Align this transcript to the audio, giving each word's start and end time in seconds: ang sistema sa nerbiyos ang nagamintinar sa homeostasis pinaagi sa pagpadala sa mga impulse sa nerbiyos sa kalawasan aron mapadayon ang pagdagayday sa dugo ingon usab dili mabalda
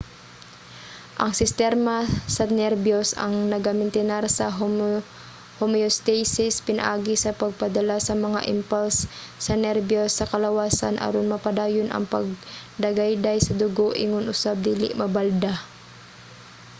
ang 1.21 1.31
sistema 1.41 1.95
sa 2.35 2.43
nerbiyos 2.61 3.09
ang 3.23 3.35
nagamintinar 3.53 4.23
sa 4.37 4.45
homeostasis 5.61 6.53
pinaagi 6.67 7.15
sa 7.19 7.31
pagpadala 7.41 7.97
sa 8.01 8.13
mga 8.25 8.39
impulse 8.55 8.97
sa 9.45 9.53
nerbiyos 9.65 10.11
sa 10.15 10.29
kalawasan 10.33 10.95
aron 11.05 11.31
mapadayon 11.33 11.89
ang 11.91 12.05
pagdagayday 12.13 13.37
sa 13.41 13.53
dugo 13.61 13.87
ingon 14.03 14.31
usab 14.33 14.55
dili 14.67 14.87
mabalda 15.01 15.53